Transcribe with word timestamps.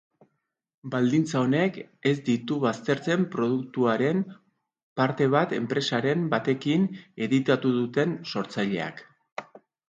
Baldintza 0.93 1.41
honek 1.47 1.75
ez 2.11 2.13
ditu 2.29 2.57
baztertzen 2.63 3.25
produktuaren 3.35 4.23
parte 5.01 5.27
bat 5.37 5.53
enpresaren 5.59 6.25
batekin 6.33 6.89
editatu 7.27 7.75
duten 7.77 8.17
sortzaileak. 8.35 9.05